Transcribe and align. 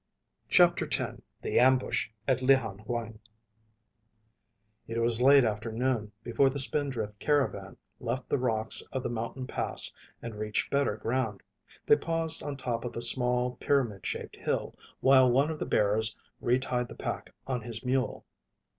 CHAPTER 0.49 0.85
X 0.87 1.21
The 1.43 1.59
Ambush 1.59 2.09
at 2.27 2.39
Llhan 2.41 2.79
Huang 2.87 3.19
It 4.87 4.97
was 4.97 5.21
late 5.21 5.43
afternoon 5.43 6.11
before 6.23 6.49
the 6.49 6.57
Spindrift 6.57 7.19
caravan 7.19 7.77
left 7.99 8.27
the 8.27 8.39
rocks 8.39 8.81
of 8.91 9.03
the 9.03 9.11
mountain 9.11 9.45
pass 9.45 9.91
and 10.19 10.39
reached 10.39 10.71
better 10.71 10.95
ground. 10.97 11.43
They 11.85 11.97
paused 11.97 12.41
on 12.41 12.57
top 12.57 12.83
of 12.83 12.95
a 12.97 13.01
small, 13.03 13.57
pyramid 13.57 14.03
shaped 14.03 14.37
hill 14.37 14.75
while 15.01 15.29
one 15.29 15.51
of 15.51 15.59
the 15.59 15.67
bearers 15.67 16.15
retied 16.41 16.87
the 16.87 16.95
pack 16.95 17.35
on 17.45 17.61
his 17.61 17.85
mule. 17.85 18.25